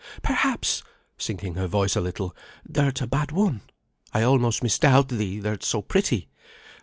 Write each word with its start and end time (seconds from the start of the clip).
Perhaps" 0.23 0.81
(sinking 1.19 1.53
her 1.53 1.67
voice 1.67 1.95
a 1.95 2.01
little) 2.01 2.35
"thou'rt 2.67 3.01
a 3.01 3.05
bad 3.05 3.31
one; 3.31 3.61
I 4.11 4.23
almost 4.23 4.63
misdoubt 4.63 5.09
thee, 5.09 5.39
thou'rt 5.39 5.63
so 5.63 5.83
pretty. 5.83 6.27